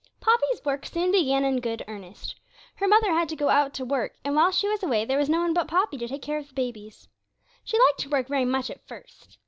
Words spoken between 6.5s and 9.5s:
babies. She liked her work very much at first.